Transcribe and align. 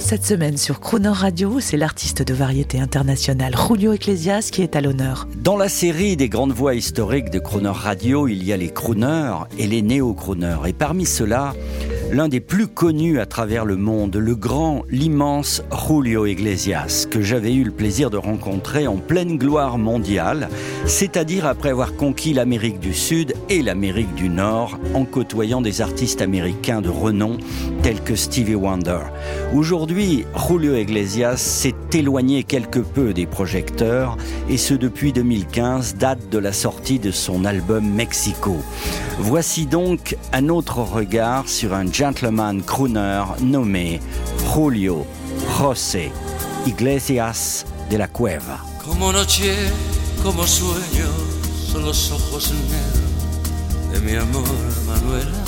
Cette 0.00 0.24
semaine 0.24 0.56
sur 0.56 0.80
Crooner 0.80 1.10
Radio, 1.10 1.60
c'est 1.60 1.76
l'artiste 1.76 2.22
de 2.22 2.34
variété 2.34 2.80
internationale 2.80 3.54
Julio 3.54 3.92
Iglesias 3.92 4.48
qui 4.50 4.62
est 4.62 4.74
à 4.74 4.80
l'honneur. 4.80 5.28
Dans 5.36 5.56
la 5.56 5.68
série 5.68 6.16
des 6.16 6.28
grandes 6.28 6.52
voix 6.52 6.74
historiques 6.74 7.30
de 7.30 7.38
Crooner 7.38 7.68
Radio, 7.68 8.26
il 8.26 8.42
y 8.42 8.52
a 8.52 8.56
les 8.56 8.70
crooners 8.70 9.44
et 9.58 9.66
les 9.66 9.82
néo-crooners. 9.82 10.66
Et 10.66 10.72
parmi 10.72 11.04
ceux-là, 11.04 11.52
l'un 12.12 12.28
des 12.28 12.40
plus 12.40 12.66
connus 12.66 13.20
à 13.20 13.26
travers 13.26 13.64
le 13.64 13.76
monde, 13.76 14.16
le 14.16 14.34
grand, 14.34 14.82
l'immense 14.90 15.62
Julio 15.86 16.26
Iglesias, 16.26 17.06
que 17.08 17.22
j'avais 17.22 17.54
eu 17.54 17.62
le 17.62 17.70
plaisir 17.70 18.10
de 18.10 18.16
rencontrer 18.16 18.86
en 18.86 18.96
pleine 18.96 19.38
gloire 19.38 19.78
mondiale, 19.78 20.48
c'est-à-dire 20.86 21.46
après 21.46 21.70
avoir 21.70 21.94
conquis 21.94 22.32
l'Amérique 22.32 22.80
du 22.80 22.94
Sud 22.94 23.34
et 23.48 23.62
l'Amérique 23.62 24.14
du 24.14 24.28
Nord, 24.28 24.78
en 24.94 25.04
côtoyant 25.04 25.60
des 25.60 25.80
artistes 25.80 26.20
américains 26.20 26.80
de 26.80 26.88
renom 26.88 27.38
tels 27.82 28.02
que 28.02 28.16
Stevie 28.16 28.56
Wonder. 28.56 29.00
Aujourd'hui, 29.54 30.24
Julio 30.48 30.74
Iglesias 30.76 31.36
s'est 31.36 31.74
éloigné 31.92 32.42
quelque 32.42 32.80
peu 32.80 33.12
des 33.12 33.26
projecteurs, 33.26 34.16
et 34.48 34.56
ce 34.56 34.74
depuis 34.74 35.12
2015, 35.12 35.94
date 35.94 36.28
de 36.30 36.38
la 36.38 36.52
sortie 36.52 36.98
de 36.98 37.12
son 37.12 37.44
album 37.44 37.88
Mexico. 37.88 38.56
Voici 39.18 39.66
donc 39.66 40.16
un 40.32 40.48
autre 40.48 40.78
regard 40.78 41.48
sur 41.48 41.74
un 41.74 41.84
gentleman 42.00 42.62
crooner 42.62 43.26
nommé 43.42 44.00
Julio 44.54 45.04
José 45.58 46.10
Iglesias 46.66 47.66
de 47.90 47.98
la 47.98 48.08
Cueva. 48.08 48.58
Como 48.82 49.12
noche, 49.12 49.54
como 50.22 50.46
sueño, 50.46 51.08
son 51.70 51.84
los 51.84 52.10
ojos 52.10 52.54
negros 52.70 53.92
de 53.92 54.00
mi 54.00 54.16
amor, 54.16 54.48
Manuela. 54.86 55.44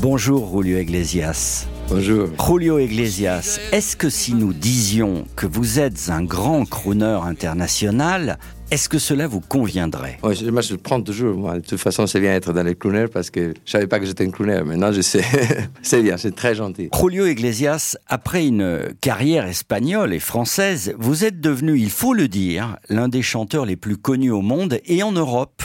Bonjour 0.00 0.48
Julio 0.48 0.78
Iglesias. 0.78 1.66
Bonjour. 1.88 2.28
Julio 2.38 2.78
Iglesias, 2.78 3.58
est-ce 3.72 3.96
que 3.96 4.10
si 4.10 4.34
nous 4.34 4.52
disions 4.52 5.24
que 5.34 5.48
vous 5.48 5.80
êtes 5.80 6.08
un 6.08 6.22
grand 6.22 6.66
crooner 6.66 7.18
international, 7.24 8.38
est-ce 8.70 8.88
que 8.88 8.98
cela 8.98 9.26
vous 9.26 9.40
conviendrait? 9.40 10.18
Ouais, 10.22 10.34
moi, 10.50 10.62
je 10.62 10.72
le 10.72 10.78
prends 10.78 11.00
toujours. 11.02 11.36
Moi. 11.36 11.58
De 11.58 11.66
toute 11.66 11.80
façon, 11.80 12.06
c'est 12.06 12.20
bien 12.20 12.34
être 12.34 12.52
dans 12.52 12.62
les 12.62 12.76
crooners 12.76 13.08
parce 13.08 13.30
que 13.30 13.52
je 13.64 13.70
savais 13.70 13.86
pas 13.86 13.98
que 13.98 14.06
j'étais 14.06 14.24
un 14.24 14.30
crooner. 14.30 14.62
Maintenant, 14.62 14.92
je 14.92 15.00
sais. 15.00 15.24
c'est 15.82 16.02
bien, 16.02 16.16
c'est 16.16 16.34
très 16.34 16.54
gentil. 16.54 16.88
Julio 16.98 17.26
Iglesias, 17.26 17.96
après 18.06 18.46
une 18.46 18.94
carrière 19.00 19.46
espagnole 19.46 20.14
et 20.14 20.20
française, 20.20 20.94
vous 20.98 21.24
êtes 21.24 21.40
devenu, 21.40 21.78
il 21.78 21.90
faut 21.90 22.14
le 22.14 22.28
dire, 22.28 22.76
l'un 22.88 23.08
des 23.08 23.22
chanteurs 23.22 23.66
les 23.66 23.76
plus 23.76 23.96
connus 23.96 24.30
au 24.30 24.42
monde 24.42 24.78
et 24.84 25.02
en 25.02 25.12
Europe. 25.12 25.62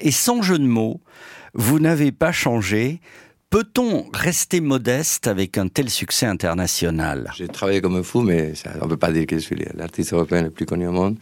Et 0.00 0.10
sans 0.10 0.42
jeu 0.42 0.58
de 0.58 0.66
mots, 0.66 1.00
vous 1.54 1.78
n'avez 1.78 2.12
pas 2.12 2.32
changé. 2.32 3.00
Peut-on 3.50 4.04
rester 4.12 4.60
modeste 4.60 5.26
avec 5.26 5.56
un 5.56 5.68
tel 5.68 5.88
succès 5.88 6.26
international? 6.26 7.30
J'ai 7.36 7.48
travaillé 7.48 7.80
comme 7.80 7.96
un 7.96 8.02
fou, 8.02 8.20
mais 8.20 8.54
ça, 8.54 8.72
on 8.82 8.88
peut 8.88 8.98
pas 8.98 9.10
dire 9.10 9.26
que 9.26 9.36
je 9.36 9.42
suis 9.42 9.56
l'artiste 9.74 10.12
européen 10.12 10.42
le 10.42 10.50
plus 10.50 10.66
connu 10.66 10.86
au 10.86 10.92
monde. 10.92 11.16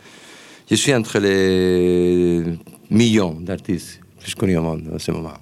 Je 0.69 0.75
suis 0.75 0.93
entre 0.93 1.21
les 1.21 2.43
millions 2.91 3.37
d'artistes 3.41 4.01
plus 4.19 4.35
connus 4.35 4.57
au 4.59 4.63
monde 4.63 4.83
en 4.93 4.99
ce 4.99 5.13
moment. 5.13 5.35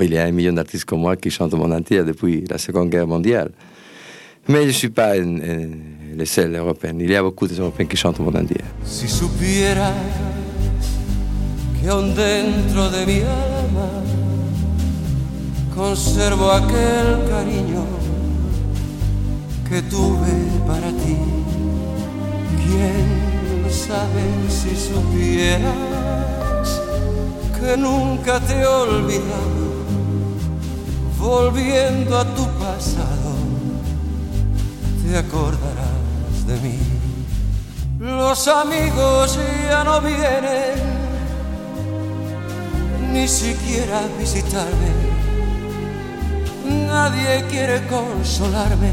Il 0.00 0.10
y 0.10 0.16
a 0.16 0.24
un 0.24 0.32
million 0.32 0.54
d'artistes 0.54 0.86
comme 0.86 1.00
moi 1.00 1.16
qui 1.16 1.30
chantent 1.30 1.52
au 1.52 1.58
monde 1.58 1.74
entier 1.74 2.02
depuis 2.02 2.44
la 2.48 2.56
Seconde 2.56 2.88
Guerre 2.88 3.06
mondiale. 3.06 3.50
Mais 4.48 4.62
je 4.62 4.68
ne 4.68 4.72
suis 4.72 4.88
pas 4.88 5.16
le 5.18 6.24
seul 6.24 6.56
européen. 6.56 6.94
Il 6.98 7.10
y 7.10 7.14
a 7.14 7.22
beaucoup 7.22 7.46
d'Européens 7.46 7.84
qui 7.84 7.96
chantent 7.96 8.20
au 8.20 8.22
monde 8.24 8.36
entier. 8.36 8.56
Si 8.84 9.06
que 16.68 17.28
cariño 17.28 17.84
que 19.68 19.82
tuve 19.82 20.34
para 20.66 20.90
ti. 20.92 21.16
¿Quién 22.62 23.31
sabe 23.72 24.22
si 24.48 24.76
supieras 24.76 25.72
que 27.58 27.76
nunca 27.76 28.38
te 28.40 28.60
he 28.60 28.66
olvidado? 28.66 29.72
Volviendo 31.18 32.18
a 32.18 32.24
tu 32.24 32.44
pasado, 32.58 33.32
te 35.02 35.16
acordarás 35.16 36.46
de 36.46 36.56
mí. 36.60 36.78
Los 37.98 38.48
amigos 38.48 39.38
ya 39.68 39.84
no 39.84 40.00
vienen 40.00 40.92
ni 43.12 43.28
siquiera 43.28 44.00
a 44.00 44.08
visitarme. 44.18 44.90
Nadie 46.86 47.44
quiere 47.48 47.86
consolarme 47.86 48.90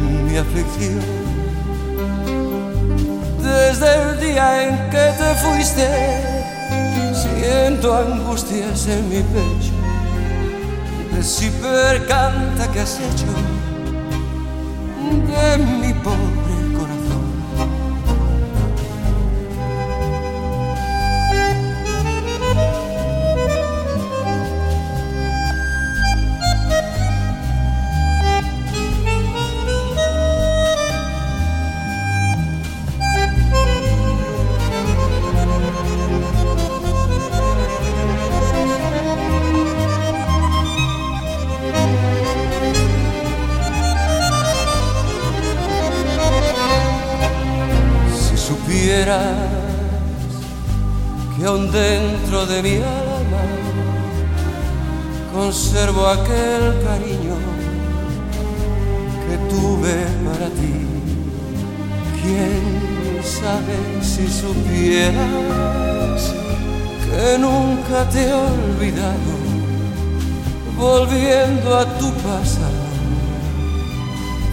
en 0.00 0.26
mi 0.26 0.36
aflicción. 0.36 1.23
En 4.36 4.90
que 4.90 5.12
te 5.18 5.34
fuiste, 5.36 5.88
siento 7.12 7.94
angustias 7.94 8.86
en 8.88 9.08
mi 9.08 9.22
pecho. 9.22 9.72
De 11.12 11.22
percanta 11.62 12.70
que 12.72 12.80
has 12.80 12.98
hecho 12.98 13.26
de 15.26 15.58
mi 15.58 15.92
pobre 15.94 16.43
supieras 49.04 49.36
que 51.36 51.44
aún 51.44 51.70
dentro 51.70 52.46
de 52.46 52.62
mi 52.62 52.76
alma 52.76 53.42
conservo 55.32 56.06
aquel 56.06 56.82
cariño 56.82 57.36
que 59.26 59.36
tuve 59.54 59.94
para 60.26 60.46
ti. 60.58 60.74
¿Quién 62.22 63.22
sabe 63.22 63.76
si 64.00 64.26
supieras 64.28 65.12
que 67.04 67.38
nunca 67.38 68.08
te 68.08 68.28
he 68.28 68.32
olvidado? 68.32 69.34
Volviendo 70.78 71.76
a 71.76 71.84
tu 71.98 72.10
pasado, 72.14 72.84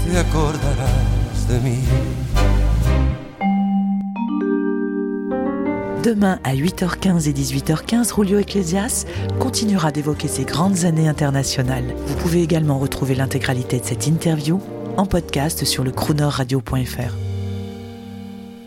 te 0.06 0.20
acordarás 0.20 1.48
de 1.48 1.60
mí. 1.62 1.80
Demain 6.04 6.40
à 6.44 6.56
8h15 6.56 7.30
et 7.30 7.34
18h15, 7.34 8.16
Julio 8.16 8.40
Iglesias 8.40 9.06
continuera 9.40 9.92
d'évoquer 9.92 10.28
ses 10.28 10.46
grandes 10.46 10.84
années 10.86 11.08
internationales. 11.08 11.94
Vous 12.08 12.16
pouvez 12.16 12.42
également 12.42 12.80
retrouver 12.80 13.14
l'intégralité 13.14 13.80
de 13.80 13.86
cette 13.86 14.08
interview 14.08 14.60
en 14.98 15.06
podcast 15.06 15.64
sur 15.64 15.84
le 15.84 15.92
croonerradio.fr. 15.92 17.21